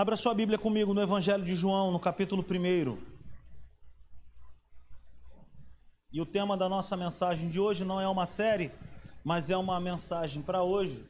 [0.00, 2.96] Abra sua Bíblia comigo no Evangelho de João, no capítulo 1.
[6.10, 8.70] E o tema da nossa mensagem de hoje não é uma série,
[9.22, 11.04] mas é uma mensagem para hoje.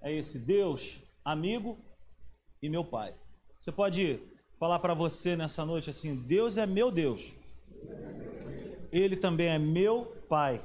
[0.00, 1.76] É esse: Deus, amigo
[2.62, 3.12] e meu Pai.
[3.60, 4.20] Você pode
[4.56, 7.34] falar para você nessa noite assim: Deus é meu Deus.
[8.92, 10.64] Ele também é meu Pai.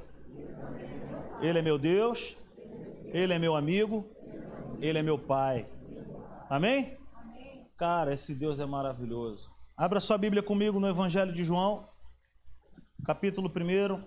[1.42, 2.38] Ele é meu Deus.
[3.06, 4.08] Ele é meu amigo.
[4.80, 5.66] Ele é meu Pai.
[6.48, 7.02] Amém?
[7.76, 9.50] Cara, esse Deus é maravilhoso.
[9.76, 11.88] Abra sua Bíblia comigo no Evangelho de João,
[13.04, 14.04] capítulo 1.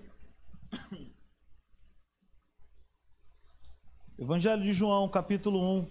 [4.17, 5.87] Evangelho de João, capítulo 1.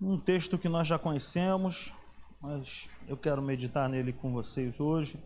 [0.00, 1.92] Um texto que nós já conhecemos,
[2.40, 5.18] mas eu quero meditar nele com vocês hoje.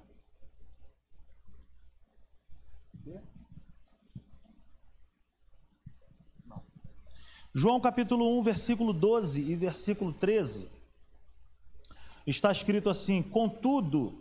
[7.59, 10.69] João capítulo 1, versículo 12 e versículo 13.
[12.27, 14.12] Está escrito assim: Contudo,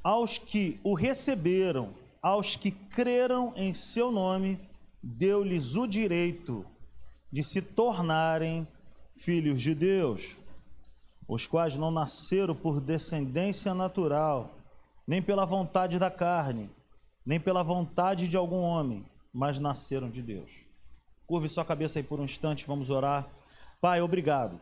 [0.00, 1.92] aos que o receberam,
[2.22, 4.60] aos que creram em seu nome,
[5.02, 6.64] deu-lhes o direito
[7.32, 8.64] de se tornarem
[9.16, 10.38] filhos de Deus,
[11.26, 14.54] os quais não nasceram por descendência natural,
[15.04, 16.70] nem pela vontade da carne,
[17.26, 20.71] nem pela vontade de algum homem, mas nasceram de Deus.
[21.26, 23.28] Curve sua cabeça aí por um instante, vamos orar.
[23.80, 24.60] Pai, obrigado.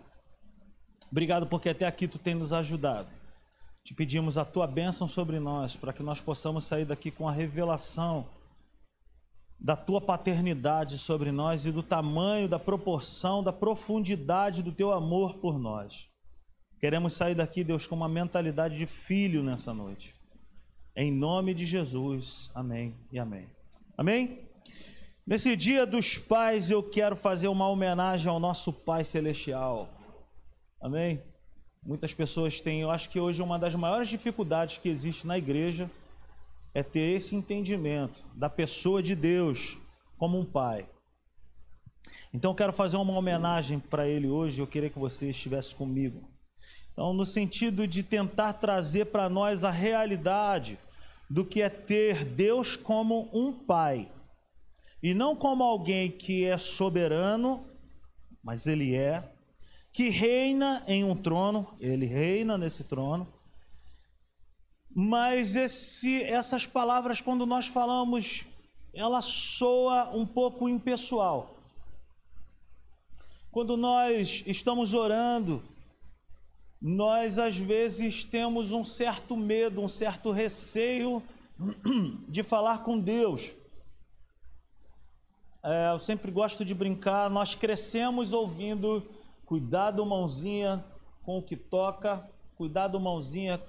[1.10, 3.08] Obrigado porque até aqui tu tem nos ajudado.
[3.84, 7.32] Te pedimos a tua bênção sobre nós, para que nós possamos sair daqui com a
[7.32, 8.26] revelação
[9.58, 15.34] da tua paternidade sobre nós e do tamanho, da proporção, da profundidade do teu amor
[15.34, 16.08] por nós.
[16.78, 20.14] Queremos sair daqui, Deus, com uma mentalidade de filho nessa noite.
[20.96, 22.50] Em nome de Jesus.
[22.54, 23.46] Amém e amém.
[23.98, 24.49] Amém?
[25.30, 29.88] Nesse dia dos pais, eu quero fazer uma homenagem ao nosso Pai Celestial.
[30.82, 31.22] Amém?
[31.86, 35.88] Muitas pessoas têm, eu acho que hoje uma das maiores dificuldades que existe na igreja
[36.74, 39.78] é ter esse entendimento da pessoa de Deus
[40.18, 40.88] como um pai.
[42.34, 46.28] Então eu quero fazer uma homenagem para ele hoje, eu queria que você estivesse comigo.
[46.92, 50.76] Então, no sentido de tentar trazer para nós a realidade
[51.30, 54.10] do que é ter Deus como um pai
[55.02, 57.66] e não como alguém que é soberano,
[58.42, 59.32] mas ele é,
[59.92, 63.26] que reina em um trono, ele reina nesse trono.
[64.94, 68.44] Mas esse, essas palavras, quando nós falamos,
[68.92, 71.56] ela soa um pouco impessoal.
[73.50, 75.62] Quando nós estamos orando,
[76.80, 81.22] nós às vezes temos um certo medo, um certo receio
[82.28, 83.54] de falar com Deus.
[85.62, 87.28] É, eu sempre gosto de brincar.
[87.28, 89.02] Nós crescemos ouvindo:
[89.44, 90.84] cuidado, mãozinha,
[91.22, 93.60] com o que toca, cuidado, mãozinha,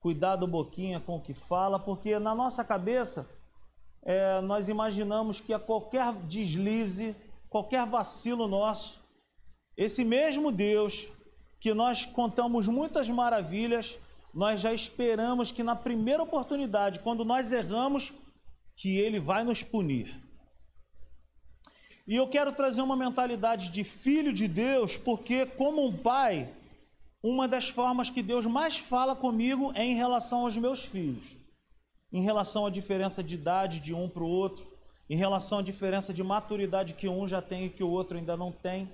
[0.00, 3.28] cuidado, boquinha, com o que fala, porque na nossa cabeça
[4.02, 7.14] é, nós imaginamos que a qualquer deslize,
[7.50, 9.00] qualquer vacilo nosso,
[9.76, 11.12] esse mesmo Deus
[11.60, 13.98] que nós contamos muitas maravilhas,
[14.32, 18.12] nós já esperamos que na primeira oportunidade, quando nós erramos,
[18.76, 20.25] que ele vai nos punir.
[22.06, 26.48] E eu quero trazer uma mentalidade de filho de Deus, porque, como um pai,
[27.20, 31.36] uma das formas que Deus mais fala comigo é em relação aos meus filhos,
[32.12, 34.64] em relação à diferença de idade de um para o outro,
[35.10, 38.36] em relação à diferença de maturidade que um já tem e que o outro ainda
[38.36, 38.88] não tem.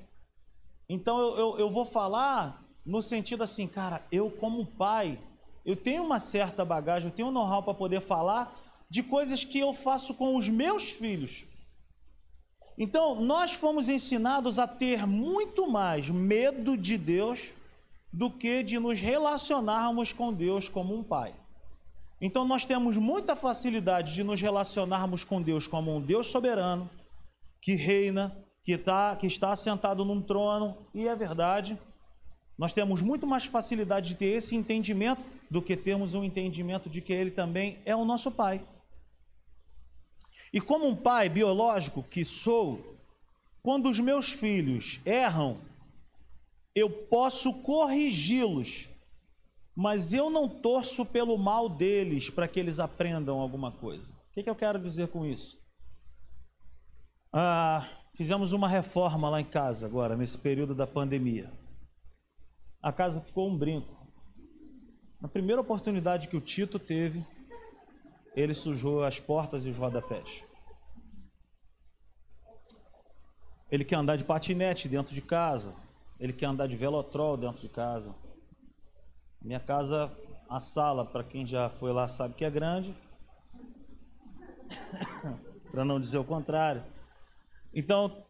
[0.88, 5.18] Então eu, eu, eu vou falar no sentido assim, cara, eu como pai,
[5.66, 8.58] eu tenho uma certa bagagem, eu tenho um know-how para poder falar
[8.88, 11.46] de coisas que eu faço com os meus filhos.
[12.76, 17.54] Então, nós fomos ensinados a ter muito mais medo de Deus
[18.12, 21.34] do que de nos relacionarmos com Deus como um pai.
[22.20, 26.88] Então, nós temos muita facilidade de nos relacionarmos com Deus como um Deus soberano,
[27.60, 31.78] que reina, que, tá, que está sentado num trono, e é verdade.
[32.56, 37.00] Nós temos muito mais facilidade de ter esse entendimento do que termos um entendimento de
[37.00, 38.62] que Ele também é o nosso Pai.
[40.52, 42.96] E como um pai biológico que sou,
[43.62, 45.58] quando os meus filhos erram,
[46.74, 48.90] eu posso corrigi-los,
[49.74, 54.12] mas eu não torço pelo mal deles para que eles aprendam alguma coisa.
[54.12, 55.58] O que, que eu quero dizer com isso?
[57.32, 61.50] Ah, fizemos uma reforma lá em casa agora, nesse período da pandemia.
[62.82, 64.02] A casa ficou um brinco.
[65.20, 67.24] Na primeira oportunidade que o Tito teve,
[68.34, 70.44] ele sujou as portas e os rodapés.
[73.70, 75.74] Ele quer andar de patinete dentro de casa.
[76.20, 78.14] ele quer andar de velotrol dentro de casa.
[79.40, 80.12] Minha casa,
[80.48, 82.94] a sala, para quem já foi lá sabe que é grande,
[85.72, 86.84] para não dizer o contrário.
[87.74, 88.24] Então,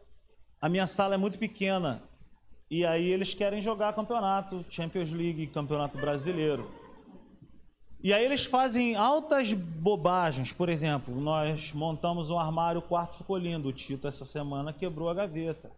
[0.61, 2.03] a minha sala é muito pequena
[2.71, 6.82] e aí eles querem jogar campeonato, Champions League, Campeonato Brasileiro.
[8.03, 10.53] E aí eles fazem altas bobagens.
[10.53, 13.69] Por exemplo, nós montamos um armário, o quarto ficou lindo.
[13.69, 15.71] O Tito essa semana quebrou a gaveta.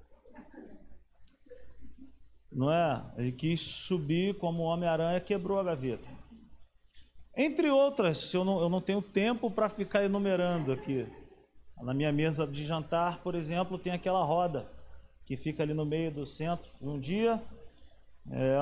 [2.50, 3.04] Não é?
[3.18, 6.08] Ele quis subir como Homem-Aranha quebrou a gaveta.
[7.36, 11.06] Entre outras, eu não, eu não tenho tempo para ficar enumerando aqui.
[11.82, 14.70] Na minha mesa de jantar, por exemplo, tem aquela roda
[15.26, 16.70] que fica ali no meio do centro.
[16.80, 17.42] Um dia,
[18.30, 18.56] é,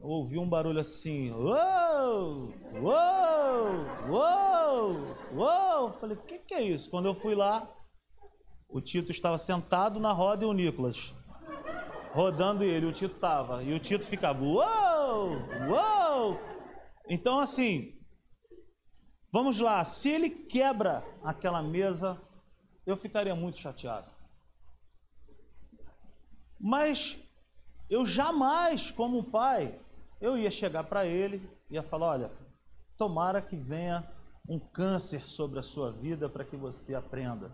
[0.00, 5.92] ouvi um barulho assim, uou, uou, uou, uou.
[5.94, 6.88] Falei, o que, que é isso?
[6.90, 7.68] Quando eu fui lá,
[8.68, 11.14] o Tito estava sentado na roda e o Nicolas
[12.12, 13.62] rodando ele, o Tito estava.
[13.62, 15.30] E o Tito ficava, uou,
[15.68, 16.40] uou.
[17.08, 17.98] Então, assim,
[19.32, 22.20] vamos lá, se ele quebra aquela mesa,
[22.86, 24.10] eu ficaria muito chateado.
[26.60, 27.16] Mas
[27.88, 29.80] eu jamais, como pai,
[30.20, 32.32] eu ia chegar para ele e ia falar: olha,
[32.96, 34.10] tomara que venha
[34.48, 37.52] um câncer sobre a sua vida para que você aprenda.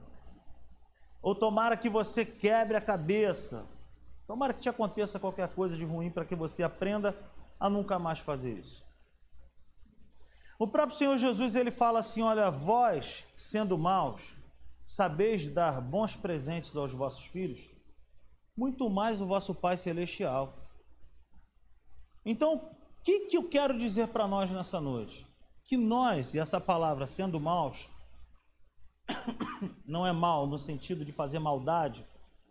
[1.21, 3.67] Ou tomara que você quebre a cabeça.
[4.27, 7.17] Tomara que te aconteça qualquer coisa de ruim para que você aprenda
[7.59, 8.87] a nunca mais fazer isso.
[10.59, 14.37] O próprio Senhor Jesus ele fala assim: olha, vós, sendo maus,
[14.87, 17.69] sabeis dar bons presentes aos vossos filhos,
[18.57, 20.64] muito mais o vosso Pai Celestial.
[22.25, 22.61] Então, o
[23.03, 25.27] que, que eu quero dizer para nós nessa noite?
[25.65, 27.89] Que nós, e essa palavra sendo maus,
[29.87, 32.05] não é mal no sentido de fazer maldade,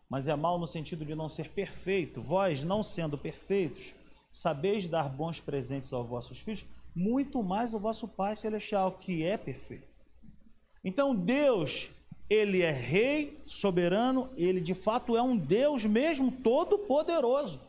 [0.10, 2.22] mas é mal no sentido de não ser perfeito.
[2.22, 3.94] Vós, não sendo perfeitos,
[4.32, 6.66] sabeis dar bons presentes aos vossos filhos,
[6.96, 9.88] muito mais o vosso Pai Celestial, que é perfeito.
[10.84, 11.90] Então, Deus
[12.30, 17.60] ele é rei, soberano, ele de fato é um Deus mesmo todo-poderoso.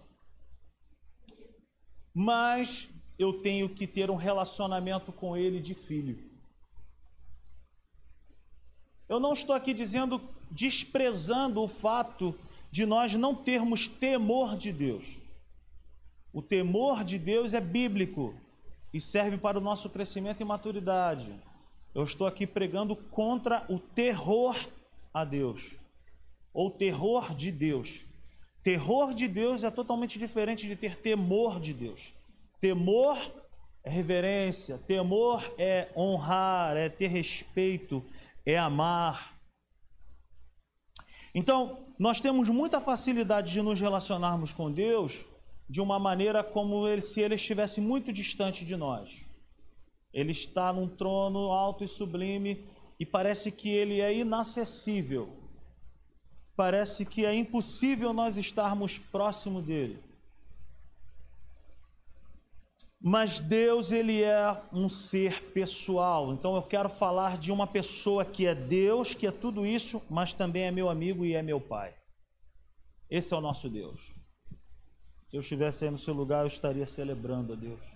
[2.14, 2.88] Mas
[3.18, 6.16] eu tenho que ter um relacionamento com ele de filho.
[9.08, 10.20] Eu não estou aqui dizendo,
[10.50, 12.34] desprezando o fato
[12.70, 15.18] de nós não termos temor de Deus.
[16.32, 18.34] O temor de Deus é bíblico
[18.92, 21.32] e serve para o nosso crescimento e maturidade.
[21.94, 24.56] Eu estou aqui pregando contra o terror
[25.12, 25.78] a Deus,
[26.52, 28.04] ou terror de Deus.
[28.64, 32.14] Terror de Deus é totalmente diferente de ter temor de Deus.
[32.58, 33.18] Temor
[33.84, 38.02] é reverência, temor é honrar, é ter respeito,
[38.46, 39.38] é amar.
[41.34, 45.26] Então, nós temos muita facilidade de nos relacionarmos com Deus
[45.68, 49.26] de uma maneira como ele, se ele estivesse muito distante de nós.
[50.10, 52.66] Ele está num trono alto e sublime
[52.98, 55.43] e parece que ele é inacessível.
[56.56, 60.02] Parece que é impossível nós estarmos próximo dele.
[63.06, 66.32] Mas Deus, ele é um ser pessoal.
[66.32, 70.32] Então eu quero falar de uma pessoa que é Deus, que é tudo isso, mas
[70.32, 71.94] também é meu amigo e é meu pai.
[73.10, 74.14] Esse é o nosso Deus.
[75.28, 77.92] Se eu estivesse aí no seu lugar, eu estaria celebrando a Deus.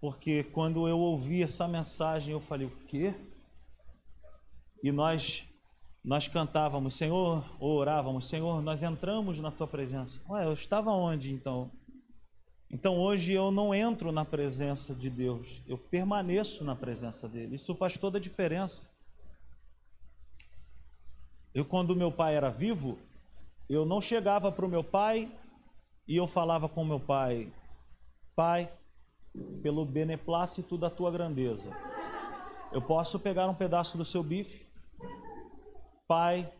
[0.00, 3.14] Porque quando eu ouvi essa mensagem, eu falei: "O quê?"
[4.82, 5.44] E nós
[6.04, 10.20] nós cantávamos, Senhor, ou orávamos, Senhor, nós entramos na tua presença.
[10.28, 11.70] Ué, eu estava onde então?
[12.70, 17.56] Então hoje eu não entro na presença de Deus, eu permaneço na presença dele.
[17.56, 18.90] Isso faz toda a diferença.
[21.54, 22.98] Eu, quando meu pai era vivo,
[23.68, 25.30] eu não chegava para o meu pai
[26.08, 27.52] e eu falava com meu pai:
[28.34, 28.72] Pai,
[29.62, 31.70] pelo beneplácito da tua grandeza.
[32.72, 34.61] Eu posso pegar um pedaço do seu bife,
[36.12, 36.52] Pai,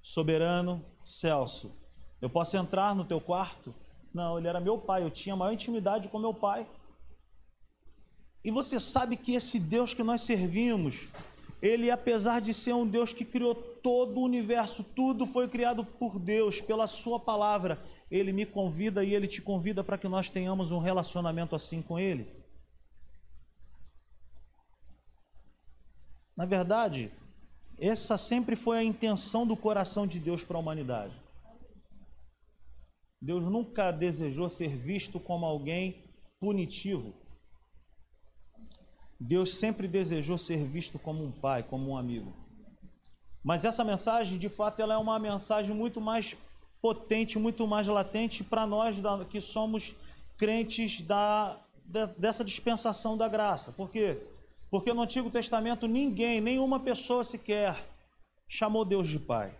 [0.00, 1.76] soberano, Celso.
[2.20, 3.74] Eu posso entrar no teu quarto?
[4.14, 6.64] Não, ele era meu pai, eu tinha maior intimidade com meu pai.
[8.44, 11.08] E você sabe que esse Deus que nós servimos,
[11.60, 16.16] ele, apesar de ser um Deus que criou todo o universo, tudo foi criado por
[16.16, 20.70] Deus, pela Sua palavra, ele me convida e ele te convida para que nós tenhamos
[20.70, 22.32] um relacionamento assim com ele.
[26.36, 27.10] Na verdade,
[27.78, 31.14] essa sempre foi a intenção do coração de Deus para a humanidade.
[33.20, 36.04] Deus nunca desejou ser visto como alguém
[36.40, 37.14] punitivo.
[39.18, 42.32] Deus sempre desejou ser visto como um pai, como um amigo.
[43.42, 46.36] Mas essa mensagem, de fato, ela é uma mensagem muito mais
[46.80, 48.96] potente, muito mais latente para nós
[49.28, 49.94] que somos
[50.36, 51.60] crentes da,
[52.16, 53.72] dessa dispensação da graça.
[53.72, 54.14] Por quê?
[54.14, 54.37] Porque
[54.70, 57.76] no Antigo Testamento ninguém, nenhuma pessoa sequer
[58.48, 59.52] chamou Deus de Pai.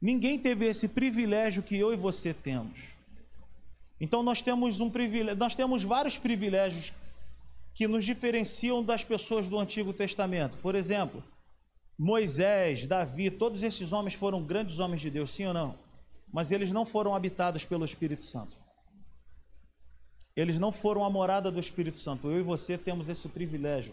[0.00, 2.96] Ninguém teve esse privilégio que eu e você temos.
[4.00, 6.92] Então nós temos um privilégio, nós temos vários privilégios
[7.74, 10.56] que nos diferenciam das pessoas do Antigo Testamento.
[10.58, 11.22] Por exemplo,
[11.98, 15.76] Moisés, Davi, todos esses homens foram grandes homens de Deus, sim ou não?
[16.32, 18.56] Mas eles não foram habitados pelo Espírito Santo.
[20.38, 22.30] Eles não foram a morada do Espírito Santo.
[22.30, 23.92] Eu e você temos esse privilégio.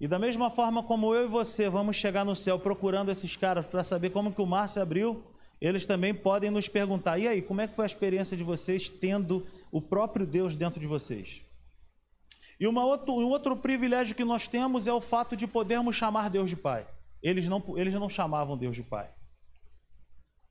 [0.00, 3.64] E da mesma forma como eu e você vamos chegar no céu procurando esses caras
[3.64, 5.22] para saber como que o mar se abriu,
[5.60, 8.90] eles também podem nos perguntar: e aí, como é que foi a experiência de vocês
[8.90, 11.44] tendo o próprio Deus dentro de vocês?
[12.58, 16.28] E uma outro, um outro privilégio que nós temos é o fato de podermos chamar
[16.28, 16.88] Deus de Pai.
[17.22, 19.10] Eles não, eles não chamavam Deus de Pai.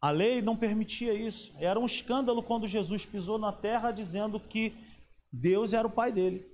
[0.06, 1.52] A lei não permitia isso.
[1.58, 4.72] Era um escândalo quando Jesus pisou na terra dizendo que
[5.34, 6.46] Deus era o Pai dele.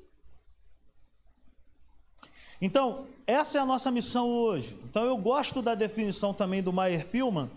[2.62, 4.79] Então, essa é a nossa missão hoje.
[4.86, 7.51] Então, eu gosto da definição também do Mayer Pillman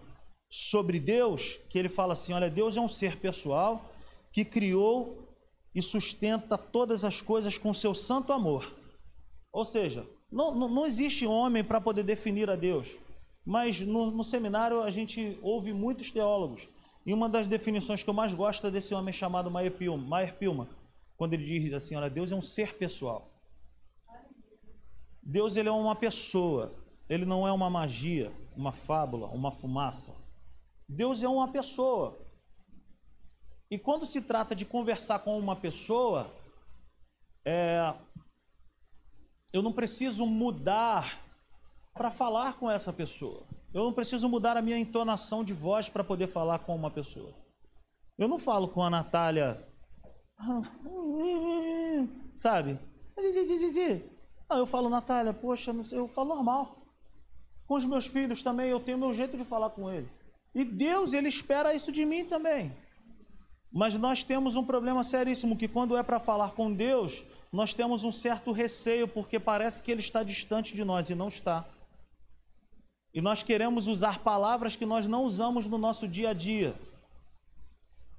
[0.50, 3.88] sobre Deus, que ele fala assim: olha, Deus é um ser pessoal
[4.32, 5.28] que criou
[5.72, 8.74] e sustenta todas as coisas com seu santo amor.
[9.52, 12.96] Ou seja, não, não, não existe homem para poder definir a Deus,
[13.44, 16.68] mas no, no, seminário a gente ouve muitos teólogos,
[17.04, 20.34] e uma das definições que eu mais gosto é desse homem chamado Mayer Pilma, Mayer
[21.16, 23.30] quando ele diz assim: olha, Deus é um ser pessoal.
[25.22, 26.74] Deus ele é uma pessoa,
[27.08, 30.14] ele não é uma magia, uma fábula, uma fumaça.
[30.88, 32.18] Deus é uma pessoa.
[33.70, 36.30] E quando se trata de conversar com uma pessoa,
[37.44, 37.94] é,
[39.52, 41.24] eu não preciso mudar
[41.94, 43.46] para falar com essa pessoa.
[43.72, 47.32] Eu não preciso mudar a minha entonação de voz para poder falar com uma pessoa.
[48.18, 49.66] Eu não falo com a Natália,
[52.34, 52.78] sabe?
[54.48, 56.84] Não, eu falo, Natália, poxa, eu falo normal.
[57.66, 60.10] Com os meus filhos também, eu tenho meu jeito de falar com eles.
[60.54, 62.76] E Deus, Ele espera isso de mim também.
[63.72, 68.04] Mas nós temos um problema seríssimo, que quando é para falar com Deus, nós temos
[68.04, 71.66] um certo receio, porque parece que Ele está distante de nós, e não está.
[73.14, 76.75] E nós queremos usar palavras que nós não usamos no nosso dia a dia.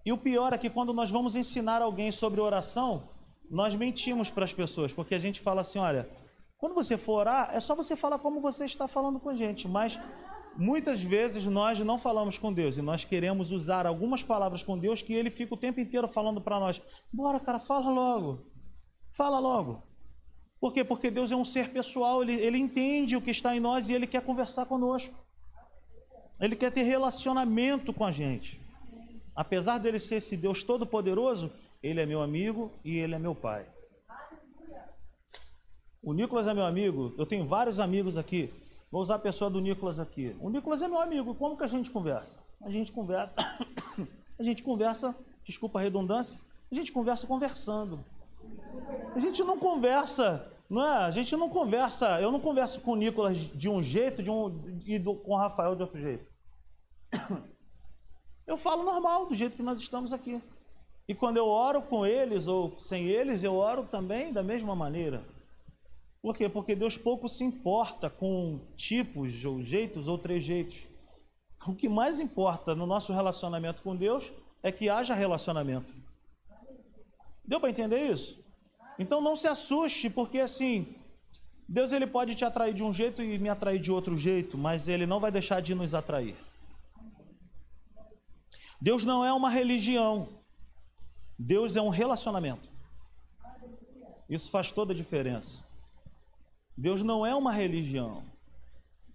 [0.06, 3.10] E o pior é que quando nós vamos ensinar alguém sobre oração,
[3.50, 6.10] nós mentimos para as pessoas, porque a gente fala assim: olha,
[6.58, 9.68] quando você for orar, é só você falar como você está falando com a gente,
[9.68, 10.00] mas
[10.58, 15.02] Muitas vezes nós não falamos com Deus e nós queremos usar algumas palavras com Deus
[15.02, 16.82] que ele fica o tempo inteiro falando para nós.
[17.12, 18.46] Bora, cara, fala logo.
[19.12, 19.84] Fala logo.
[20.60, 20.84] Por quê?
[20.84, 23.94] Porque Deus é um ser pessoal, ele, ele entende o que está em nós e
[23.94, 25.14] ele quer conversar conosco.
[26.40, 28.62] Ele quer ter relacionamento com a gente.
[29.36, 31.52] Apesar dele ser esse Deus todo-poderoso,
[31.84, 33.68] ele é meu amigo e ele é meu pai.
[36.02, 38.54] O Nicolas é meu amigo, eu tenho vários amigos aqui.
[38.92, 40.36] Vou usar a pessoa do Nicolas aqui.
[40.40, 41.36] O Nicolas é meu amigo.
[41.36, 42.38] Como que a gente conversa?
[42.62, 43.36] A gente conversa.
[44.40, 46.40] a gente conversa, desculpa a redundância,
[46.72, 48.06] a gente conversa conversando.
[49.16, 50.98] A gente não conversa, não é?
[51.06, 52.20] A gente não conversa.
[52.20, 55.38] Eu não converso com o Nicolas de um jeito de um, e do, com o
[55.38, 56.26] Rafael de outro jeito.
[58.48, 60.40] Eu falo normal, do jeito que nós estamos aqui.
[61.08, 65.26] E quando eu oro com eles ou sem eles, eu oro também da mesma maneira.
[66.22, 66.48] Por quê?
[66.48, 70.88] Porque Deus pouco se importa com tipos, ou jeitos ou trejeitos.
[71.68, 75.92] O que mais importa no nosso relacionamento com Deus é que haja relacionamento.
[77.44, 78.45] Deu para entender isso?
[78.98, 80.96] Então não se assuste, porque assim,
[81.68, 84.88] Deus ele pode te atrair de um jeito e me atrair de outro jeito, mas
[84.88, 86.36] ele não vai deixar de nos atrair.
[88.80, 90.30] Deus não é uma religião.
[91.38, 92.70] Deus é um relacionamento.
[94.30, 95.64] Isso faz toda a diferença.
[96.78, 98.24] Deus não é uma religião.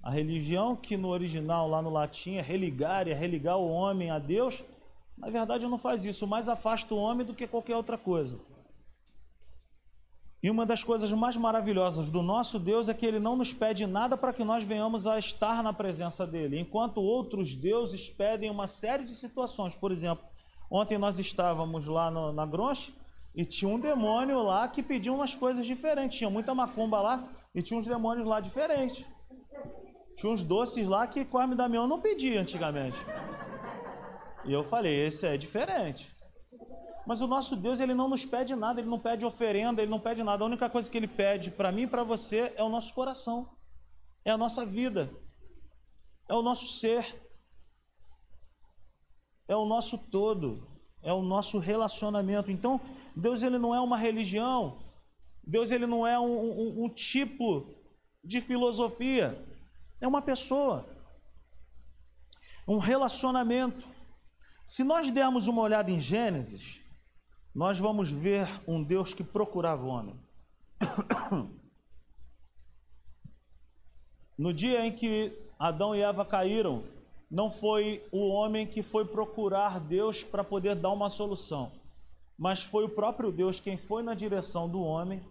[0.03, 4.19] A religião que no original, lá no latim, é religar, é religar o homem a
[4.19, 4.63] Deus,
[5.17, 8.41] na verdade não faz isso, mais afasta o homem do que qualquer outra coisa.
[10.43, 13.87] E uma das coisas mais maravilhosas do nosso Deus é que ele não nos pede
[13.87, 18.67] nada para que nós venhamos a estar na presença dele, enquanto outros deuses pedem uma
[18.67, 19.75] série de situações.
[19.75, 20.25] Por exemplo,
[20.71, 22.95] ontem nós estávamos lá no, na Gronche
[23.35, 27.29] e tinha um demônio lá que pedia umas coisas diferentes, tinha muita macumba lá.
[27.55, 29.05] E tinha uns demônios lá diferentes.
[30.15, 32.97] Tinha uns doces lá que Corme Damião não pedia antigamente.
[34.45, 36.15] E eu falei, esse é diferente.
[37.11, 39.99] Mas o nosso Deus, ele não nos pede nada, ele não pede oferenda, ele não
[39.99, 40.45] pede nada.
[40.45, 43.51] A única coisa que ele pede para mim e para você é o nosso coração.
[44.25, 45.11] É a nossa vida.
[46.29, 47.21] É o nosso ser.
[49.49, 50.65] é o nosso todo,
[51.03, 52.49] é o nosso relacionamento.
[52.49, 52.81] Então,
[53.17, 54.79] Deus ele não é uma religião,
[55.43, 57.75] Deus ele não é um, um, um tipo
[58.23, 59.45] de filosofia,
[60.01, 60.89] é uma pessoa,
[62.69, 63.85] um relacionamento.
[64.65, 66.80] Se nós dermos uma olhada em Gênesis,
[67.55, 70.15] nós vamos ver um Deus que procurava o homem.
[74.39, 76.83] No dia em que Adão e Eva caíram,
[77.31, 81.71] não foi o homem que foi procurar Deus para poder dar uma solução,
[82.39, 85.23] mas foi o próprio Deus quem foi na direção do homem.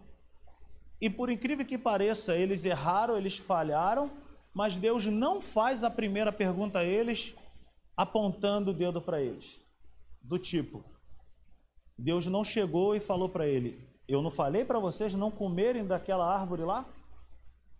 [1.00, 4.10] E por incrível que pareça, eles erraram, eles falharam,
[4.54, 7.34] mas Deus não faz a primeira pergunta a eles
[7.96, 9.60] apontando o dedo para eles.
[10.22, 10.84] Do tipo,
[12.00, 16.26] Deus não chegou e falou para ele: Eu não falei para vocês não comerem daquela
[16.26, 16.88] árvore lá?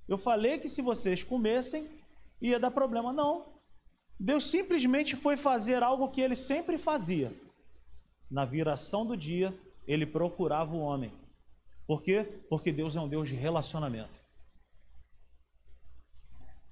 [0.07, 1.89] Eu falei que se vocês comessem,
[2.41, 3.12] ia dar problema.
[3.12, 3.47] Não.
[4.19, 7.33] Deus simplesmente foi fazer algo que ele sempre fazia.
[8.31, 11.12] Na viração do dia, ele procurava o homem.
[11.87, 12.25] Por quê?
[12.49, 14.21] Porque Deus é um Deus de relacionamento.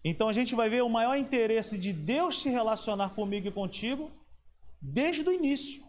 [0.05, 4.11] Então a gente vai ver o maior interesse de Deus se relacionar comigo e contigo
[4.81, 5.88] desde o início.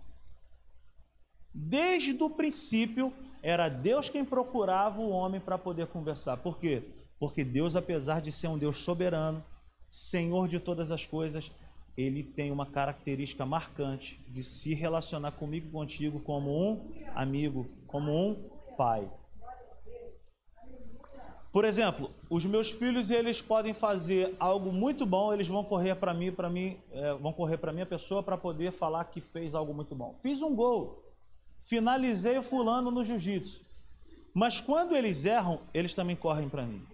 [1.54, 6.38] Desde o princípio, era Deus quem procurava o homem para poder conversar.
[6.38, 6.84] Por quê?
[7.20, 9.44] Porque Deus, apesar de ser um Deus soberano,
[9.90, 11.52] Senhor de todas as coisas,
[11.98, 18.12] ele tem uma característica marcante de se relacionar comigo e contigo como um amigo, como
[18.12, 19.10] um pai.
[21.52, 26.14] Por exemplo, os meus filhos eles podem fazer algo muito bom, eles vão correr para
[26.14, 29.74] mim, para mim, é, vão correr para minha pessoa para poder falar que fez algo
[29.74, 30.16] muito bom.
[30.22, 31.04] Fiz um gol,
[31.62, 33.62] finalizei o fulano no jiu-jitsu.
[34.34, 36.86] Mas quando eles erram, eles também correm para mim.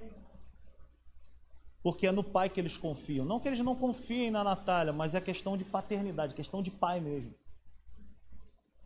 [1.83, 3.25] Porque é no pai que eles confiam.
[3.25, 6.99] Não que eles não confiem na Natália, mas é questão de paternidade, questão de pai
[6.99, 7.33] mesmo.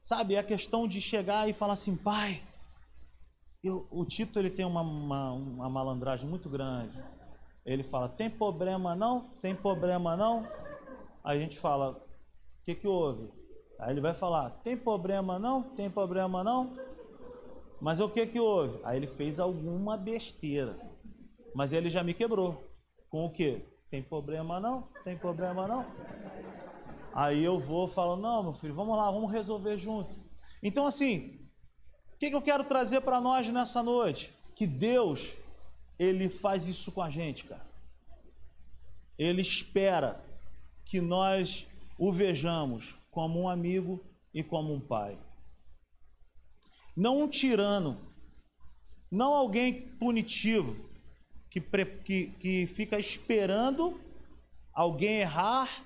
[0.03, 2.41] Sabe, é a questão de chegar e falar assim, pai,
[3.63, 7.01] eu, o Tito ele tem uma, uma, uma malandragem muito grande.
[7.65, 9.29] Ele fala, tem problema não?
[9.41, 10.47] Tem problema não?
[11.23, 13.29] Aí a gente fala, o que, que houve?
[13.79, 15.63] Aí ele vai falar, tem problema não?
[15.63, 16.73] Tem problema não?
[17.81, 18.79] Mas o que que houve?
[18.83, 20.77] Aí ele fez alguma besteira.
[21.55, 22.63] Mas ele já me quebrou.
[23.09, 23.65] Com o que?
[23.89, 24.89] Tem problema não?
[25.03, 25.85] Tem problema não?
[27.13, 30.21] Aí eu vou falo, não, meu filho, vamos lá, vamos resolver junto.
[30.61, 31.39] Então assim,
[32.19, 34.33] que, que eu quero trazer para nós nessa noite?
[34.53, 35.37] Que Deus,
[35.97, 37.65] Ele faz isso com a gente, cara.
[39.17, 40.21] Ele espera
[40.83, 41.65] que nós
[41.97, 45.17] o vejamos como um amigo e como um pai.
[46.95, 47.99] Não um tirano,
[49.11, 50.89] não alguém punitivo,
[51.49, 53.99] que, que, que fica esperando
[54.73, 55.85] alguém errar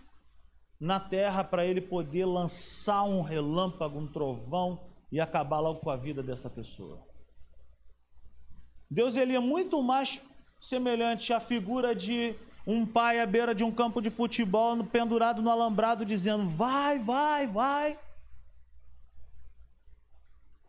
[0.79, 5.95] na terra para ele poder lançar um relâmpago, um trovão e acabar logo com a
[5.95, 7.01] vida dessa pessoa.
[8.89, 10.21] Deus ele é muito mais
[10.59, 15.49] semelhante à figura de um pai à beira de um campo de futebol, pendurado no
[15.49, 17.99] alambrado, dizendo: vai, vai, vai.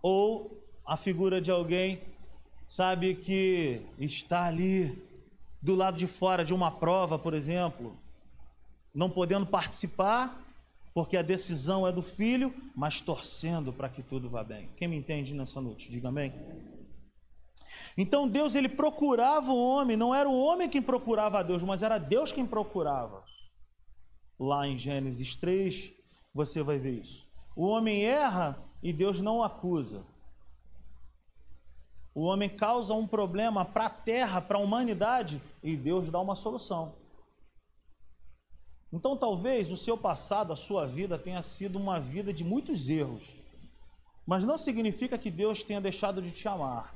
[0.03, 2.01] Ou a figura de alguém,
[2.69, 5.03] sabe, que está ali
[5.63, 7.97] do lado de fora de uma prova, por exemplo,
[8.95, 10.43] não podendo participar,
[10.93, 14.69] porque a decisão é do filho, mas torcendo para que tudo vá bem.
[14.77, 15.91] Quem me entende nessa noite?
[15.91, 16.33] Diga amém.
[17.97, 21.83] Então Deus ele procurava o homem, não era o homem quem procurava a Deus, mas
[21.83, 23.25] era Deus quem procurava.
[24.39, 25.93] Lá em Gênesis 3,
[26.35, 27.29] você vai ver isso.
[27.55, 30.05] O homem erra e Deus não o acusa.
[32.15, 36.37] O homem causa um problema para a terra, para a humanidade, e Deus dá uma
[36.37, 36.95] solução.
[38.93, 43.37] Então, talvez o seu passado, a sua vida, tenha sido uma vida de muitos erros,
[44.25, 46.94] mas não significa que Deus tenha deixado de te amar.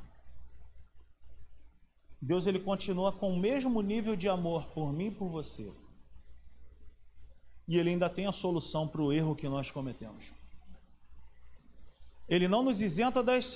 [2.21, 5.73] Deus ele continua com o mesmo nível de amor por mim e por você.
[7.67, 10.33] E ele ainda tem a solução para o erro que nós cometemos.
[12.29, 13.55] Ele não nos isenta das,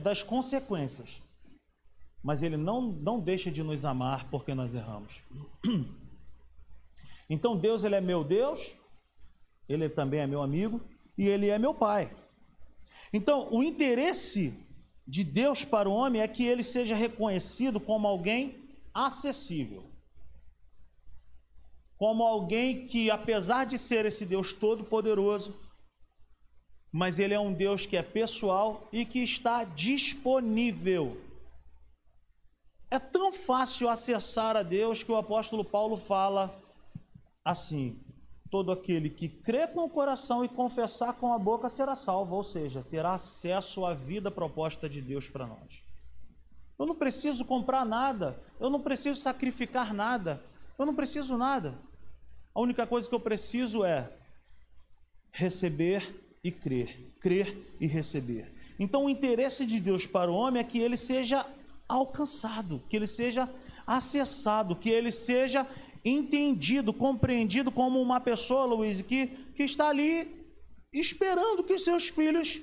[0.00, 1.22] das consequências,
[2.22, 5.22] mas ele não, não deixa de nos amar porque nós erramos.
[7.32, 8.74] Então Deus ele é meu Deus,
[9.68, 10.80] ele também é meu amigo
[11.16, 12.12] e ele é meu pai.
[13.12, 14.52] Então o interesse
[15.10, 19.82] de Deus para o homem é que ele seja reconhecido como alguém acessível.
[21.96, 25.58] Como alguém que, apesar de ser esse Deus todo-poderoso,
[26.92, 31.20] mas ele é um Deus que é pessoal e que está disponível.
[32.88, 36.56] É tão fácil acessar a Deus que o apóstolo Paulo fala
[37.44, 38.00] assim:
[38.50, 42.44] todo aquele que crê com o coração e confessar com a boca será salvo, ou
[42.44, 45.84] seja, terá acesso à vida proposta de Deus para nós.
[46.78, 50.42] Eu não preciso comprar nada, eu não preciso sacrificar nada,
[50.78, 51.78] eu não preciso nada.
[52.54, 54.10] A única coisa que eu preciso é
[55.30, 58.52] receber e crer, crer e receber.
[58.78, 61.46] Então, o interesse de Deus para o homem é que ele seja
[61.86, 63.48] alcançado, que ele seja
[63.86, 65.66] acessado, que ele seja
[66.04, 70.54] entendido, compreendido como uma pessoa, Luiz, que, que está ali
[70.92, 72.60] esperando que seus filhos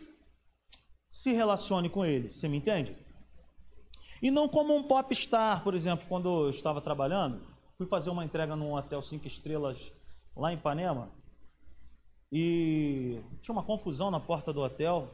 [1.12, 2.32] se relacionem com ele.
[2.32, 2.96] Você me entende?
[4.22, 7.42] E não como um popstar, por exemplo, quando eu estava trabalhando,
[7.78, 9.92] fui fazer uma entrega num hotel cinco estrelas
[10.36, 11.12] lá em Ipanema
[12.32, 15.14] e tinha uma confusão na porta do hotel.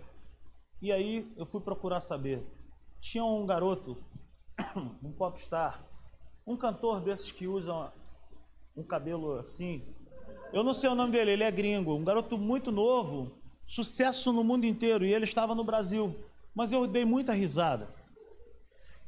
[0.81, 2.45] E aí eu fui procurar saber.
[2.99, 3.97] Tinha um garoto,
[5.03, 5.85] um popstar,
[6.45, 7.91] um cantor desses que usam
[8.75, 9.83] um cabelo assim.
[10.51, 14.43] Eu não sei o nome dele, ele é gringo, um garoto muito novo, sucesso no
[14.43, 16.15] mundo inteiro, e ele estava no Brasil.
[16.53, 17.93] Mas eu dei muita risada.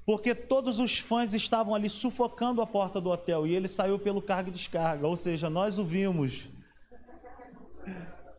[0.06, 4.22] Porque todos os fãs estavam ali sufocando a porta do hotel e ele saiu pelo
[4.22, 6.48] cargo e descarga, ou seja, nós o vimos.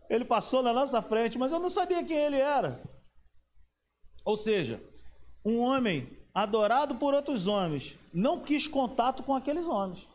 [0.09, 2.81] Ele passou na nossa frente, mas eu não sabia quem ele era.
[4.25, 4.81] Ou seja,
[5.45, 10.09] um homem adorado por outros homens não quis contato com aqueles homens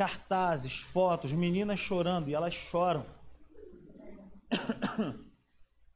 [0.00, 3.04] cartazes, fotos, meninas chorando e elas choram.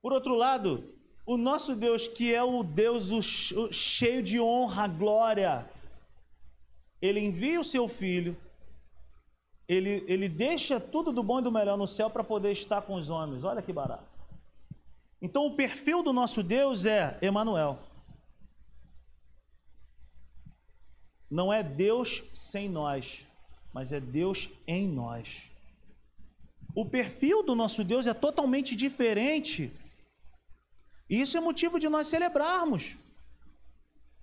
[0.02, 3.08] Por outro lado, o nosso Deus, que é o Deus
[3.72, 5.66] cheio de honra, glória,
[7.00, 8.36] ele envia o seu filho,
[9.66, 12.96] ele, ele deixa tudo do bom e do melhor no céu para poder estar com
[12.96, 13.42] os homens.
[13.42, 14.04] Olha que barato.
[15.22, 17.78] Então, o perfil do nosso Deus é Emanuel.
[21.30, 23.26] Não é Deus sem nós
[23.74, 25.50] mas é Deus em nós.
[26.76, 29.72] O perfil do nosso Deus é totalmente diferente.
[31.10, 32.96] E isso é motivo de nós celebrarmos.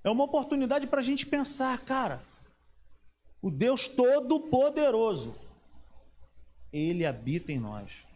[0.06, 2.24] É uma oportunidade para a gente pensar, cara,
[3.42, 5.36] o Deus Todo-Poderoso,
[6.72, 8.08] Ele habita em nós.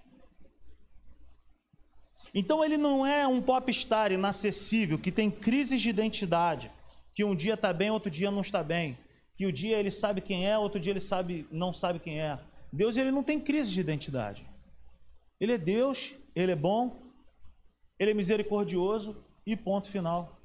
[2.33, 6.71] Então ele não é um popstar inacessível que tem crises de identidade,
[7.13, 8.97] que um dia está bem, outro dia não está bem
[9.35, 12.39] que o dia ele sabe quem é, outro dia ele sabe não sabe quem é.
[12.71, 14.47] Deus ele não tem crise de identidade.
[15.39, 16.97] Ele é Deus, ele é bom,
[17.99, 20.39] ele é misericordioso e ponto final.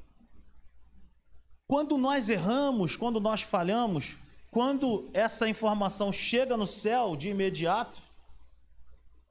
[1.66, 4.18] Quando nós erramos, quando nós falhamos,
[4.50, 8.02] quando essa informação chega no céu de imediato,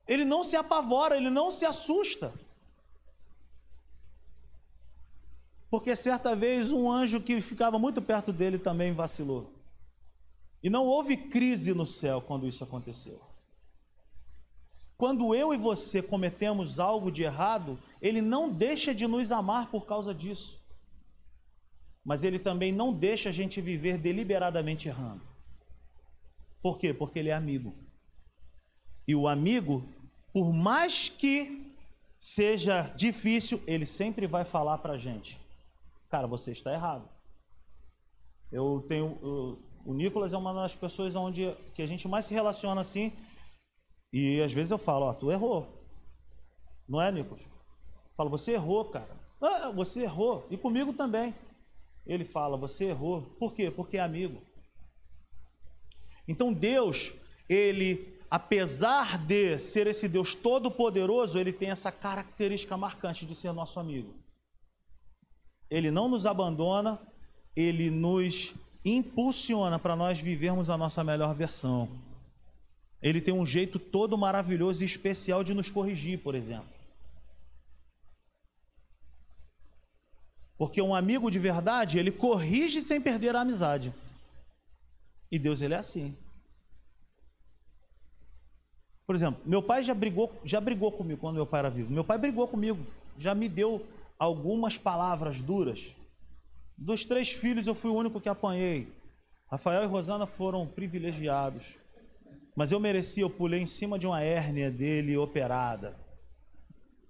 [0.08, 2.34] ele não se apavora, ele não se assusta.
[5.69, 9.53] Porque certa vez um anjo que ficava muito perto dele também vacilou.
[10.63, 13.21] E não houve crise no céu quando isso aconteceu.
[14.97, 19.86] Quando eu e você cometemos algo de errado, ele não deixa de nos amar por
[19.86, 20.60] causa disso.
[22.03, 25.21] Mas ele também não deixa a gente viver deliberadamente errando.
[26.62, 26.93] Por quê?
[26.93, 27.73] Porque ele é amigo.
[29.08, 29.88] E o amigo,
[30.34, 31.73] por mais que
[32.19, 35.39] seja difícil, ele sempre vai falar para a gente:
[36.10, 37.08] cara, você está errado.
[38.52, 39.17] Eu tenho.
[39.22, 43.13] Eu, o Nicolas é uma das pessoas onde que a gente mais se relaciona assim.
[44.12, 45.67] E às vezes eu falo, ó, tu errou.
[46.88, 47.45] Não é, Nicolas?
[47.45, 49.17] Eu falo, você errou, cara.
[49.39, 50.45] Ah, você errou.
[50.50, 51.34] E comigo também.
[52.06, 53.22] Ele fala, você errou.
[53.39, 53.69] Por quê?
[53.69, 54.41] Porque é amigo.
[56.28, 57.13] Então Deus,
[57.48, 63.80] ele, apesar de ser esse Deus todo-poderoso, ele tem essa característica marcante de ser nosso
[63.80, 64.13] amigo.
[65.69, 66.99] Ele não nos abandona,
[67.55, 68.53] ele nos
[68.84, 71.89] impulsiona para nós vivermos a nossa melhor versão.
[73.01, 76.67] Ele tem um jeito todo maravilhoso e especial de nos corrigir, por exemplo.
[80.58, 83.93] Porque um amigo de verdade, ele corrige sem perder a amizade.
[85.32, 86.17] E Deus, ele é assim.
[89.08, 91.91] Por exemplo, meu pai já brigou, já brigou comigo quando meu pai era vivo.
[91.91, 92.86] Meu pai brigou comigo,
[93.17, 93.86] já me deu
[94.19, 95.95] algumas palavras duras.
[96.77, 98.93] Dos três filhos, eu fui o único que apanhei.
[99.47, 101.79] Rafael e Rosana foram privilegiados.
[102.55, 105.97] Mas eu merecia, eu pulei em cima de uma hérnia dele operada.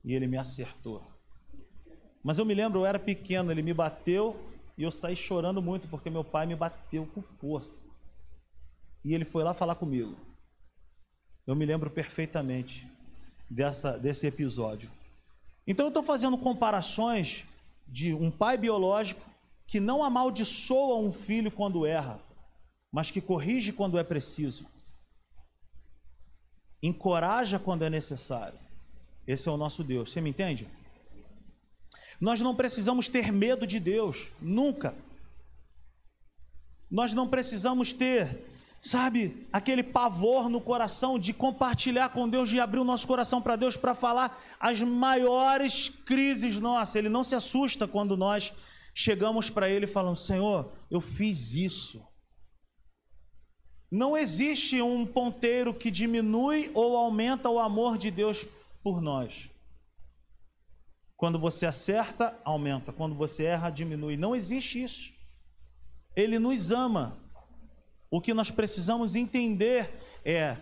[0.06, 1.04] E ele me acertou.
[2.24, 4.39] Mas eu me lembro, eu era pequeno, ele me bateu
[4.78, 7.82] e eu saí chorando muito porque meu pai me bateu com força.
[9.04, 10.15] E ele foi lá falar comigo.
[11.48, 12.88] Eu me lembro perfeitamente
[13.50, 14.89] dessa, desse episódio.
[15.69, 17.45] Então eu estou fazendo comparações
[17.88, 19.29] de um pai biológico
[19.67, 22.19] que não amaldiçoa um filho quando erra,
[22.91, 24.65] mas que corrige quando é preciso.
[26.82, 28.58] encoraja quando é necessário.
[29.27, 30.12] Esse é o nosso Deus.
[30.12, 30.67] Você me entende?
[32.19, 34.95] Nós não precisamos ter medo de Deus, nunca.
[36.89, 38.49] Nós não precisamos ter,
[38.82, 43.56] sabe, aquele pavor no coração de compartilhar com Deus, de abrir o nosso coração para
[43.56, 46.96] Deus para falar as maiores crises nossas.
[46.96, 48.54] Ele não se assusta quando nós
[48.94, 52.06] chegamos para Ele falamos: Senhor, eu fiz isso.
[53.92, 58.46] Não existe um ponteiro que diminui ou aumenta o amor de Deus
[58.84, 59.50] por nós.
[61.18, 62.94] Quando você acerta, aumenta.
[62.94, 64.15] Quando você erra, diminui.
[64.15, 65.12] Não existe isso.
[66.15, 67.18] Ele nos ama.
[68.12, 69.91] O que nós precisamos entender
[70.26, 70.58] é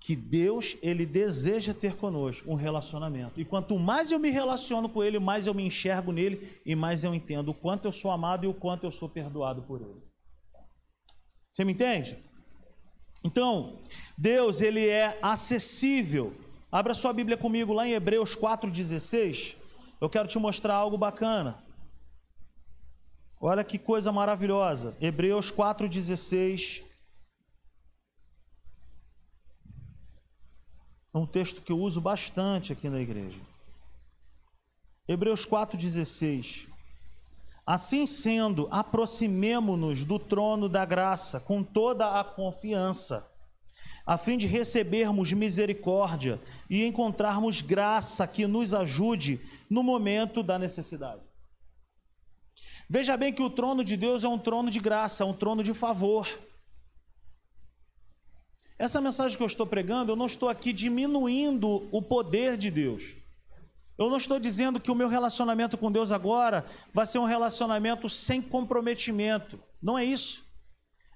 [0.00, 3.38] que Deus, ele deseja ter conosco um relacionamento.
[3.38, 7.04] E quanto mais eu me relaciono com ele, mais eu me enxergo nele e mais
[7.04, 10.02] eu entendo o quanto eu sou amado e o quanto eu sou perdoado por ele.
[11.52, 12.18] Você me entende?
[13.22, 13.78] Então,
[14.16, 16.34] Deus, ele é acessível.
[16.72, 19.56] Abra sua Bíblia comigo lá em Hebreus 4:16.
[20.00, 21.62] Eu quero te mostrar algo bacana.
[23.42, 24.94] Olha que coisa maravilhosa.
[25.00, 26.84] Hebreus 4:16.
[31.14, 33.40] É um texto que eu uso bastante aqui na igreja.
[35.08, 36.68] Hebreus 4:16.
[37.64, 43.26] Assim sendo, aproximemo-nos do trono da graça com toda a confiança,
[44.04, 51.29] a fim de recebermos misericórdia e encontrarmos graça que nos ajude no momento da necessidade.
[52.92, 55.72] Veja bem que o trono de Deus é um trono de graça, um trono de
[55.72, 56.28] favor.
[58.76, 63.14] Essa mensagem que eu estou pregando, eu não estou aqui diminuindo o poder de Deus.
[63.96, 68.08] Eu não estou dizendo que o meu relacionamento com Deus agora vai ser um relacionamento
[68.08, 69.62] sem comprometimento.
[69.80, 70.44] Não é isso.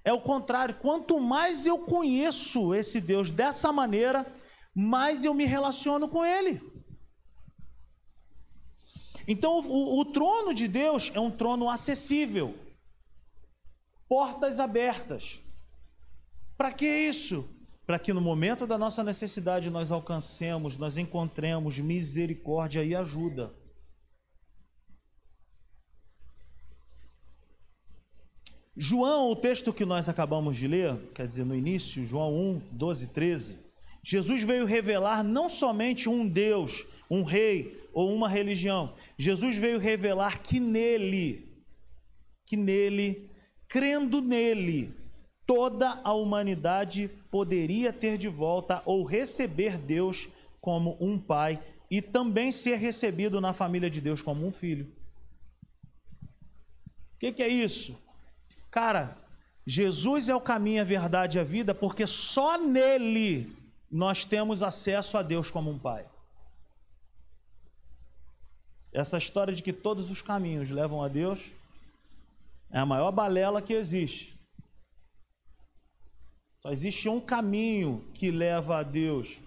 [0.04, 0.76] É o contrário.
[0.76, 4.24] Quanto mais eu conheço esse Deus dessa maneira,
[4.72, 6.62] mais eu me relaciono com Ele.
[9.26, 12.54] Então, o, o trono de Deus é um trono acessível,
[14.08, 15.40] portas abertas.
[16.56, 17.48] Para que isso?
[17.86, 23.52] para que no momento da nossa necessidade nós alcancemos, nós encontremos misericórdia e ajuda.
[28.76, 33.06] João, o texto que nós acabamos de ler, quer dizer, no início, João 1, 12,
[33.08, 33.58] 13,
[34.02, 36.84] Jesus veio revelar não somente um Deus,
[37.14, 41.64] um rei ou uma religião, Jesus veio revelar que nele,
[42.44, 43.30] que nele,
[43.68, 44.92] crendo nele,
[45.46, 50.28] toda a humanidade poderia ter de volta ou receber Deus
[50.60, 54.90] como um pai e também ser recebido na família de Deus como um filho.
[57.14, 57.96] O que, que, é isso?
[58.70, 59.16] Cara,
[59.66, 63.54] Jesus é o caminho, a verdade e a vida, porque só nele
[63.90, 66.06] nós temos acesso a Deus como um pai.
[68.94, 71.50] Essa história de que todos os caminhos levam a Deus
[72.70, 74.38] é a maior balela que existe.
[76.60, 79.38] Só existe um caminho que leva a Deus.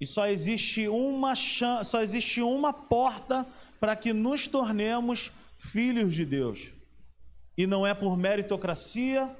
[0.00, 3.46] E só existe uma chance, só existe uma porta
[3.78, 6.74] para que nos tornemos filhos de Deus.
[7.56, 9.30] E não é por meritocracia,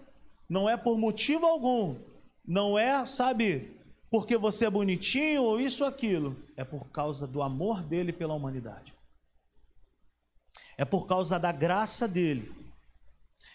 [0.49, 1.97] não é por motivo algum.
[2.47, 3.73] Não é, sabe,
[4.11, 6.37] porque você é bonitinho ou isso ou aquilo.
[6.57, 8.98] É por causa do amor dele pela humanidade.
[10.79, 12.57] É por causa da graça dele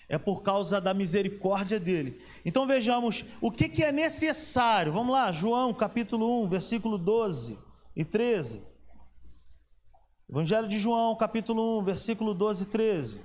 [0.08, 2.22] é por causa da misericórdia dele.
[2.46, 4.94] Então vejamos o que, que é necessário.
[4.94, 7.58] Vamos lá, João capítulo 1, versículo 12
[7.96, 8.64] e 13.
[10.30, 13.22] Evangelho de João, capítulo 1, versículo 12 e 13.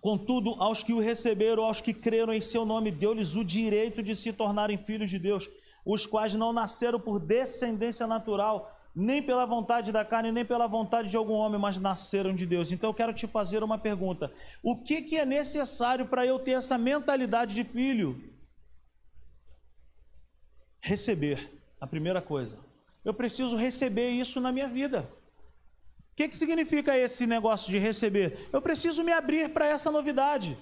[0.00, 4.14] Contudo, aos que o receberam, aos que creram em seu nome, deu-lhes o direito de
[4.14, 5.48] se tornarem filhos de Deus,
[5.84, 11.10] os quais não nasceram por descendência natural, nem pela vontade da carne, nem pela vontade
[11.10, 12.72] de algum homem, mas nasceram de Deus.
[12.72, 14.32] Então eu quero te fazer uma pergunta:
[14.62, 18.32] o que, que é necessário para eu ter essa mentalidade de filho?
[20.80, 22.58] Receber, a primeira coisa.
[23.04, 25.06] Eu preciso receber isso na minha vida.
[26.12, 28.48] O que, que significa esse negócio de receber?
[28.50, 30.56] Eu preciso me abrir para essa novidade.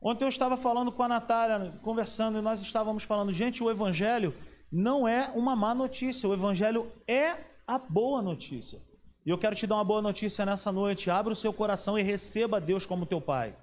[0.00, 4.32] Ontem eu estava falando com a Natália, conversando, e nós estávamos falando, gente, o Evangelho
[4.74, 6.28] não é uma má notícia.
[6.28, 8.82] O Evangelho é a boa notícia.
[9.24, 11.08] E eu quero te dar uma boa notícia nessa noite.
[11.08, 13.56] Abra o seu coração e receba Deus como teu Pai.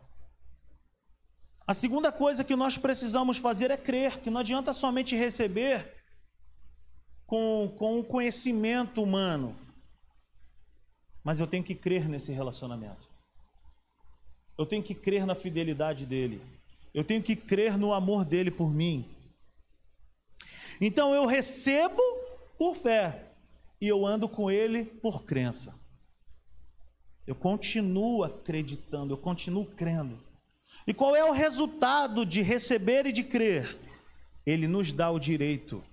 [1.68, 6.02] A segunda coisa que nós precisamos fazer é crer, que não adianta somente receber
[7.28, 9.56] com, com o conhecimento humano,
[11.24, 13.10] mas eu tenho que crer nesse relacionamento.
[14.58, 16.42] Eu tenho que crer na fidelidade dele.
[16.94, 19.06] Eu tenho que crer no amor dele por mim.
[20.82, 22.02] Então eu recebo
[22.58, 23.34] por fé
[23.80, 25.80] e eu ando com ele por crença.
[27.28, 30.20] Eu continuo acreditando, eu continuo crendo.
[30.88, 33.78] E qual é o resultado de receber e de crer?
[34.44, 35.84] Ele nos dá o direito.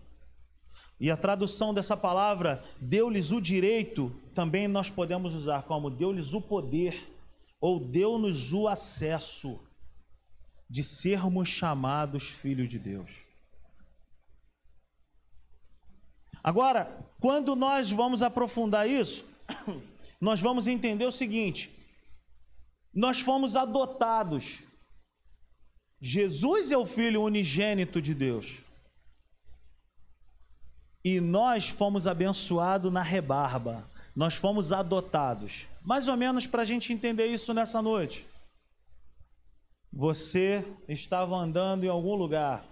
[0.98, 6.40] E a tradução dessa palavra, deu-lhes o direito, também nós podemos usar como deu-lhes o
[6.40, 7.14] poder,
[7.61, 9.61] ou deu-nos o acesso
[10.68, 13.28] de sermos chamados filhos de Deus.
[16.42, 16.85] Agora,
[17.20, 19.24] quando nós vamos aprofundar isso,
[20.20, 21.70] nós vamos entender o seguinte:
[22.94, 24.64] nós fomos adotados.
[26.01, 28.62] Jesus é o Filho unigênito de Deus.
[31.05, 33.88] E nós fomos abençoados na rebarba.
[34.14, 35.66] Nós fomos adotados.
[35.83, 38.27] Mais ou menos para a gente entender isso nessa noite.
[39.92, 42.64] Você estava andando em algum lugar.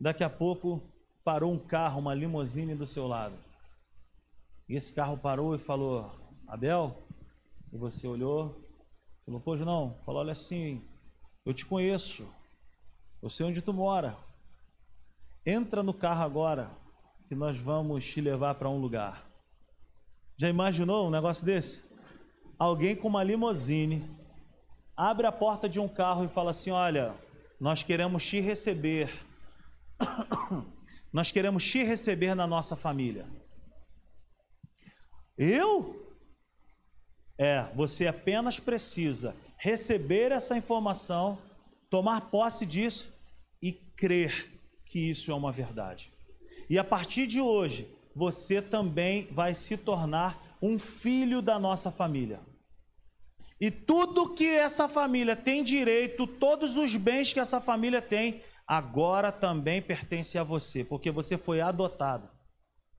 [0.00, 0.82] Daqui a pouco
[1.28, 3.34] parou um carro, uma limusine do seu lado.
[4.66, 6.10] E esse carro parou e falou:
[6.46, 7.06] Abel?
[7.70, 8.64] E você olhou,
[9.26, 9.94] falou: Pô, não.
[10.06, 10.82] Falou: Olha assim,
[11.44, 12.26] eu te conheço,
[13.22, 14.16] eu sei onde tu mora.
[15.44, 16.70] Entra no carro agora,
[17.28, 19.30] que nós vamos te levar para um lugar.
[20.38, 21.84] Já imaginou um negócio desse?
[22.58, 24.02] Alguém com uma limusine
[24.96, 27.14] abre a porta de um carro e fala assim: Olha,
[27.60, 29.12] nós queremos te receber.
[31.12, 33.26] nós queremos te receber na nossa família.
[35.36, 36.16] Eu?
[37.38, 41.38] É, você apenas precisa receber essa informação,
[41.88, 43.12] tomar posse disso
[43.62, 44.52] e crer
[44.84, 46.12] que isso é uma verdade.
[46.68, 52.40] E a partir de hoje, você também vai se tornar um filho da nossa família.
[53.60, 59.32] E tudo que essa família tem direito, todos os bens que essa família tem, agora
[59.32, 62.28] também pertence a você, porque você foi adotado.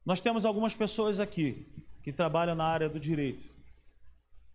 [0.03, 1.67] Nós temos algumas pessoas aqui
[2.01, 3.47] que trabalham na área do direito.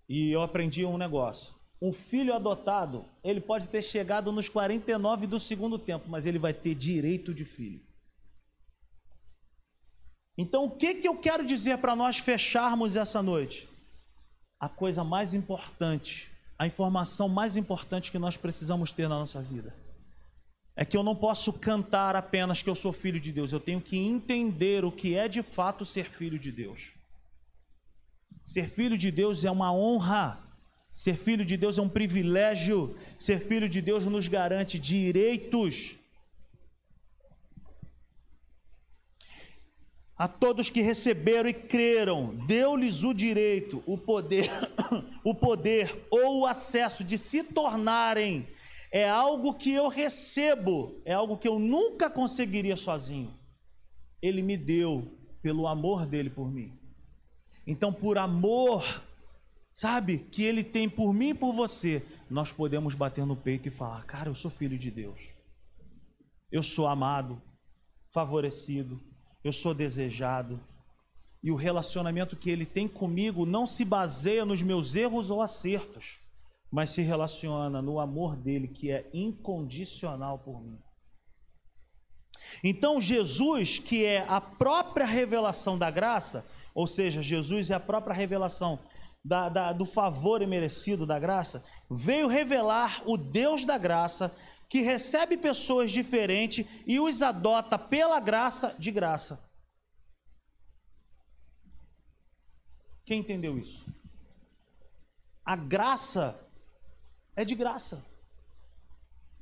[0.09, 1.55] E eu aprendi um negócio.
[1.81, 6.53] Um filho adotado, ele pode ter chegado nos 49 do segundo tempo, mas ele vai
[6.53, 7.81] ter direito de filho.
[10.37, 13.69] Então, o que, que eu quero dizer para nós fecharmos essa noite?
[14.59, 19.84] A coisa mais importante, a informação mais importante que nós precisamos ter na nossa vida
[20.77, 23.81] é que eu não posso cantar apenas que eu sou filho de Deus, eu tenho
[23.81, 26.95] que entender o que é de fato ser filho de Deus.
[28.43, 30.39] Ser filho de Deus é uma honra,
[30.93, 35.97] ser filho de Deus é um privilégio, ser filho de Deus nos garante direitos.
[40.17, 44.49] A todos que receberam e creram, deu-lhes o direito, o poder,
[45.25, 48.47] o poder ou o acesso de se tornarem.
[48.95, 53.37] É algo que eu recebo, é algo que eu nunca conseguiria sozinho.
[54.23, 56.79] Ele me deu pelo amor dele por mim.
[57.67, 58.85] Então, por amor,
[59.73, 63.73] sabe, que Ele tem por mim e por você, nós podemos bater no peito e
[63.73, 65.35] falar: Cara, eu sou filho de Deus.
[66.53, 67.43] Eu sou amado,
[68.13, 69.01] favorecido,
[69.43, 70.61] eu sou desejado.
[71.43, 76.24] E o relacionamento que Ele tem comigo não se baseia nos meus erros ou acertos,
[76.71, 80.79] mas se relaciona no amor dele que é incondicional por mim.
[82.63, 88.15] Então, Jesus, que é a própria revelação da graça, ou seja, Jesus é a própria
[88.15, 88.79] revelação
[89.25, 94.35] da, da, do favor imerecido da graça, veio revelar o Deus da graça
[94.69, 99.43] que recebe pessoas diferentes e os adota pela graça de graça.
[103.05, 103.87] Quem entendeu isso?
[105.45, 106.44] A graça
[107.37, 108.05] é de graça.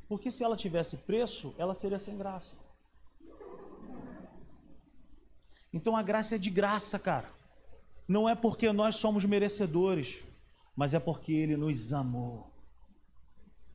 [0.09, 2.55] Porque se ela tivesse preço, ela seria sem graça.
[5.73, 7.31] Então a graça é de graça, cara.
[8.07, 10.23] Não é porque nós somos merecedores,
[10.77, 12.53] mas é porque Ele nos amou.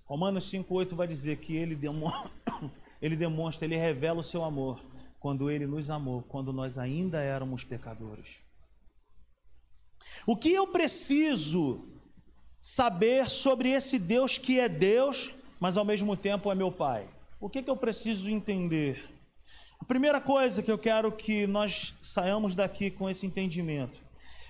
[0.07, 2.31] Romanos 5,8 vai dizer que ele demonstra,
[3.01, 4.81] ele demonstra, ele revela o seu amor
[5.19, 8.41] quando ele nos amou, quando nós ainda éramos pecadores.
[10.25, 11.85] O que eu preciso
[12.69, 17.07] saber sobre esse Deus que é Deus, mas ao mesmo tempo é meu Pai?
[17.39, 19.09] O que, que eu preciso entender?
[19.79, 23.97] A primeira coisa que eu quero que nós saiamos daqui com esse entendimento,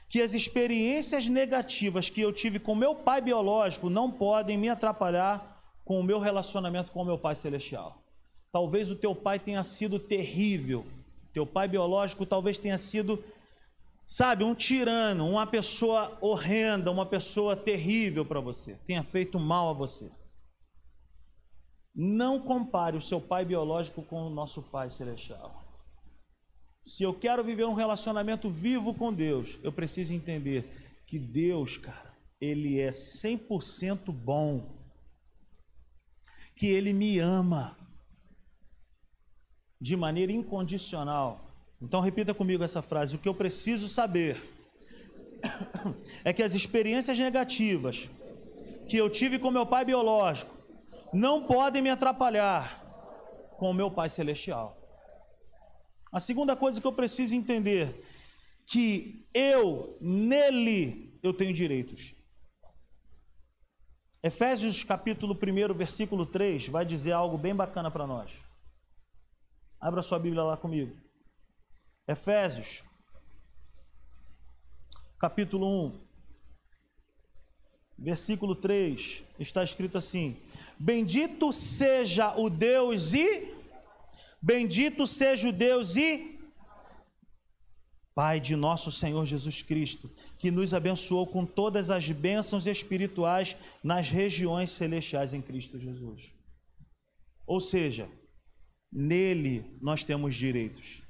[0.09, 5.61] que as experiências negativas que eu tive com meu pai biológico não podem me atrapalhar
[5.85, 8.01] com o meu relacionamento com o meu pai celestial.
[8.51, 10.87] Talvez o teu pai tenha sido terrível,
[11.33, 13.23] teu pai biológico talvez tenha sido,
[14.07, 19.73] sabe, um tirano, uma pessoa horrenda, uma pessoa terrível para você, tenha feito mal a
[19.73, 20.11] você.
[21.93, 25.63] Não compare o seu pai biológico com o nosso pai celestial.
[26.85, 32.15] Se eu quero viver um relacionamento vivo com Deus, eu preciso entender que Deus, cara,
[32.39, 34.77] ele é 100% bom.
[36.55, 37.77] Que ele me ama
[39.81, 41.46] de maneira incondicional.
[41.81, 44.41] Então repita comigo essa frase: o que eu preciso saber
[46.23, 48.09] é que as experiências negativas
[48.87, 50.55] que eu tive com meu pai biológico
[51.13, 52.83] não podem me atrapalhar
[53.57, 54.77] com o meu Pai Celestial.
[56.11, 58.05] A segunda coisa que eu preciso entender
[58.65, 62.15] que eu nele eu tenho direitos.
[64.23, 68.43] Efésios capítulo 1, versículo 3 vai dizer algo bem bacana para nós.
[69.79, 70.95] Abra sua Bíblia lá comigo.
[72.07, 72.83] Efésios
[75.19, 75.99] capítulo 1,
[77.97, 80.37] versículo 3, está escrito assim:
[80.79, 83.53] Bendito seja o Deus e
[84.41, 86.37] bendito seja o Deus e
[88.13, 94.09] Pai de nosso Senhor Jesus Cristo, que nos abençoou com todas as bênçãos espirituais nas
[94.09, 96.33] regiões celestiais em Cristo Jesus.
[97.45, 98.09] Ou seja,
[98.91, 101.06] nele nós temos direitos.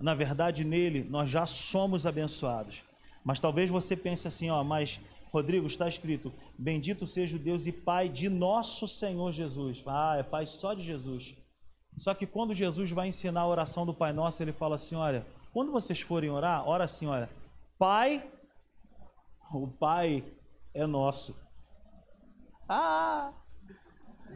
[0.00, 2.82] Na verdade, nele nós já somos abençoados.
[3.24, 5.00] Mas talvez você pense assim, ó, mas
[5.32, 9.82] Rodrigo, está escrito: Bendito seja o Deus e Pai de nosso Senhor Jesus.
[9.86, 11.34] Ah, é Pai só de Jesus.
[11.96, 15.26] Só que quando Jesus vai ensinar a oração do Pai Nosso, ele fala assim: Olha,
[15.52, 17.30] quando vocês forem orar, ora assim: Olha,
[17.78, 18.28] Pai,
[19.52, 20.24] o Pai
[20.74, 21.36] é nosso.
[22.68, 23.32] Ah,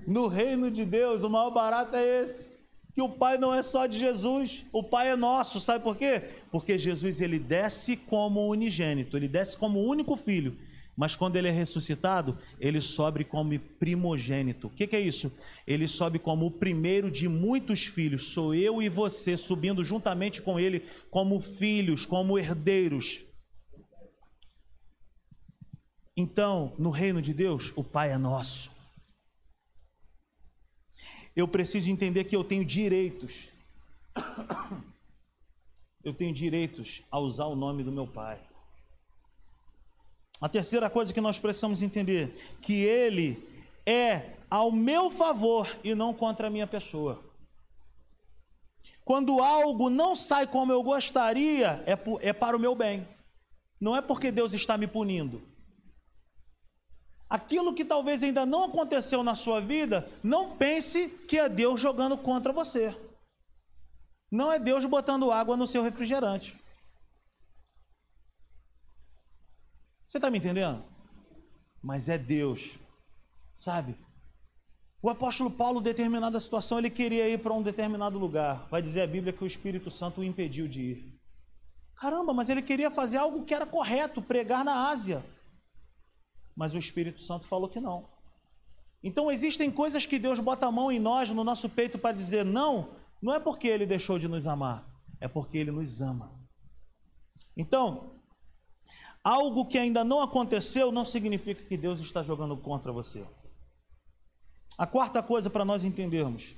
[0.06, 2.53] no reino de Deus, o maior barato é esse.
[2.94, 5.58] Que o Pai não é só de Jesus, o Pai é nosso.
[5.58, 6.22] Sabe por quê?
[6.50, 10.56] Porque Jesus ele desce como unigênito, ele desce como único filho
[10.96, 14.68] mas quando ele é ressuscitado, ele sobe como primogênito.
[14.68, 15.32] O que, que, é isso?
[15.66, 18.32] Ele sobe como o primeiro de muitos filhos.
[18.32, 23.24] Sou eu e você subindo juntamente com ele, como filhos, como herdeiros.
[26.16, 28.70] Então, no reino de Deus, o Pai é nosso.
[31.36, 33.48] Eu preciso entender que eu tenho direitos.
[36.04, 38.38] Eu tenho direitos a usar o nome do meu Pai.
[40.40, 43.42] A terceira coisa que nós precisamos entender, que ele
[43.86, 47.24] é ao meu favor e não contra a minha pessoa.
[49.04, 53.08] Quando algo não sai como eu gostaria, é, é para o meu bem.
[53.80, 55.42] Não é porque Deus está me punindo.
[57.34, 62.16] Aquilo que talvez ainda não aconteceu na sua vida, não pense que é Deus jogando
[62.16, 62.96] contra você.
[64.30, 66.56] Não é Deus botando água no seu refrigerante.
[70.06, 70.84] Você está me entendendo?
[71.82, 72.78] Mas é Deus,
[73.56, 73.96] sabe?
[75.02, 78.68] O apóstolo Paulo, determinada situação, ele queria ir para um determinado lugar.
[78.70, 81.20] Vai dizer a Bíblia que o Espírito Santo o impediu de ir.
[81.96, 85.33] Caramba, mas ele queria fazer algo que era correto, pregar na Ásia.
[86.56, 88.08] Mas o Espírito Santo falou que não.
[89.02, 92.44] Então existem coisas que Deus bota a mão em nós, no nosso peito, para dizer
[92.44, 92.90] não,
[93.20, 94.88] não é porque ele deixou de nos amar,
[95.20, 96.32] é porque ele nos ama.
[97.56, 98.14] Então,
[99.24, 103.26] Algo que ainda não aconteceu não significa que Deus está jogando contra você.
[104.76, 106.54] A quarta coisa para nós entendermos: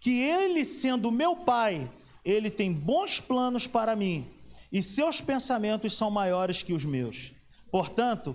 [0.00, 1.90] que Ele, sendo meu Pai,
[2.24, 4.26] Ele tem bons planos para mim
[4.72, 7.32] e seus pensamentos são maiores que os meus.
[7.70, 8.34] Portanto,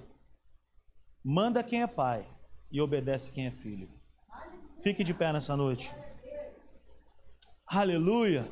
[1.27, 2.23] manda quem é pai
[2.71, 3.89] e obedece quem é filho.
[4.83, 5.91] Fique de pé nessa noite.
[7.65, 8.47] Aleluia!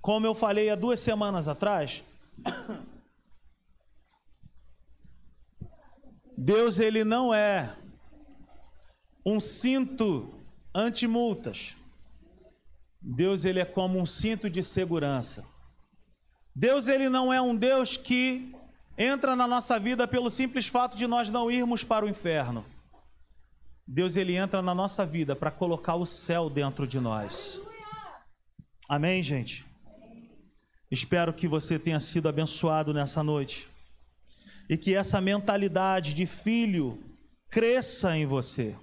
[0.00, 2.04] Como eu falei há duas semanas atrás.
[6.38, 7.76] Deus ele não é
[9.26, 10.32] um cinto
[10.72, 11.76] anti-multas.
[13.00, 15.44] Deus ele é como um cinto de segurança.
[16.54, 18.53] Deus ele não é um Deus que
[18.96, 22.64] entra na nossa vida pelo simples fato de nós não irmos para o inferno.
[23.86, 27.60] Deus ele entra na nossa vida para colocar o céu dentro de nós.
[28.88, 29.66] Amém, gente.
[30.90, 33.68] Espero que você tenha sido abençoado nessa noite
[34.68, 37.02] e que essa mentalidade de filho
[37.50, 38.76] cresça em você.